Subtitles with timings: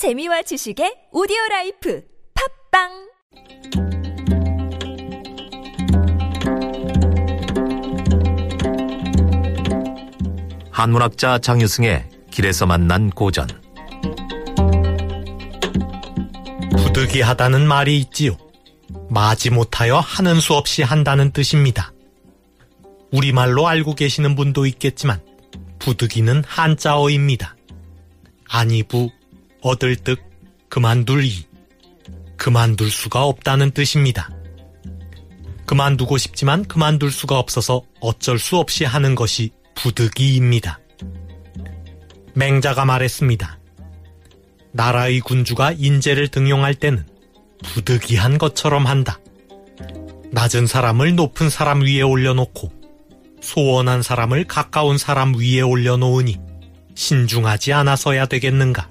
[0.00, 2.02] 재미와 지식의 오디오 라이프
[2.72, 2.88] 팟빵
[10.70, 13.46] 한문학자 장유승의 길에서 만난 고전
[16.78, 18.38] 부득이하다는 말이 있지요.
[19.10, 21.92] 마지못하여 하는 수 없이 한다는 뜻입니다.
[23.12, 25.20] 우리말로 알고 계시는 분도 있겠지만
[25.78, 27.54] 부득이는 한자어입니다.
[28.48, 29.10] 아니부,
[29.62, 30.20] 얻을 득,
[30.68, 31.46] 그만둘 이.
[32.36, 34.30] 그만둘 수가 없다는 뜻입니다.
[35.66, 40.80] 그만두고 싶지만 그만둘 수가 없어서 어쩔 수 없이 하는 것이 부득이입니다.
[42.34, 43.58] 맹자가 말했습니다.
[44.72, 47.06] 나라의 군주가 인재를 등용할 때는
[47.62, 49.20] 부득이한 것처럼 한다.
[50.32, 52.72] 낮은 사람을 높은 사람 위에 올려놓고
[53.40, 56.38] 소원한 사람을 가까운 사람 위에 올려놓으니
[56.94, 58.90] 신중하지 않아서야 되겠는가.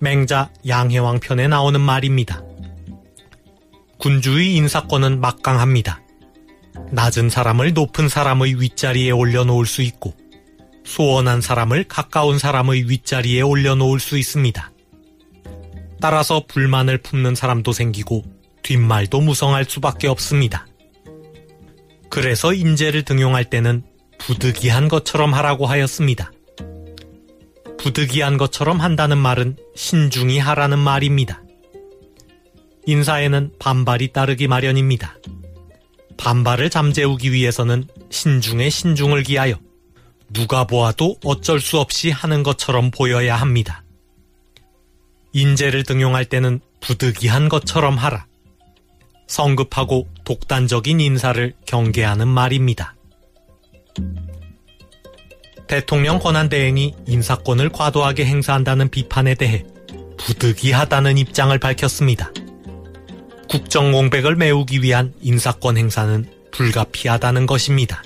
[0.00, 2.42] 맹자 양해왕 편에 나오는 말입니다.
[3.98, 6.00] 군주의 인사권은 막강합니다.
[6.90, 10.14] 낮은 사람을 높은 사람의 윗자리에 올려놓을 수 있고
[10.84, 14.72] 소원한 사람을 가까운 사람의 윗자리에 올려놓을 수 있습니다.
[16.00, 18.24] 따라서 불만을 품는 사람도 생기고
[18.62, 20.66] 뒷말도 무성할 수밖에 없습니다.
[22.08, 23.84] 그래서 인재를 등용할 때는
[24.18, 26.32] 부득이한 것처럼 하라고 하였습니다.
[27.80, 31.42] 부득이한 것처럼 한다는 말은 신중히 하라는 말입니다.
[32.86, 35.16] 인사에는 반발이 따르기 마련입니다.
[36.18, 39.58] 반발을 잠재우기 위해서는 신중에 신중을 기하여
[40.30, 43.82] 누가 보아도 어쩔 수 없이 하는 것처럼 보여야 합니다.
[45.32, 48.26] 인재를 등용할 때는 부득이한 것처럼 하라.
[49.26, 52.94] 성급하고 독단적인 인사를 경계하는 말입니다.
[55.70, 59.64] 대통령 권한대행이 인사권을 과도하게 행사한다는 비판에 대해
[60.18, 62.32] 부득이하다는 입장을 밝혔습니다.
[63.48, 68.02] 국정 공백을 메우기 위한 인사권 행사는 불가피하다는 것입니다.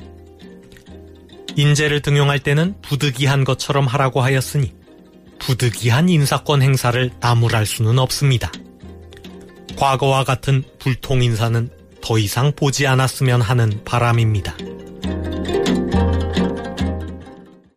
[1.57, 4.75] 인재를 등용할 때는 부득이한 것처럼 하라고 하였으니
[5.39, 8.53] 부득이한 인사권 행사를 나무랄 수는 없습니다.
[9.77, 11.71] 과거와 같은 불통 인사는
[12.03, 14.55] 더 이상 보지 않았으면 하는 바람입니다.